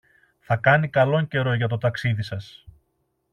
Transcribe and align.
Θα 0.39 0.57
κάνει 0.57 0.89
καλόν 0.89 1.27
καιρό 1.27 1.53
για 1.53 1.67
το 1.67 1.77
ταξίδι 1.77 2.21
σας. 2.23 2.65